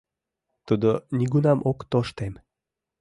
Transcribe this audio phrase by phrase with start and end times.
[0.67, 2.33] —Тудо нигунам ок тоштем.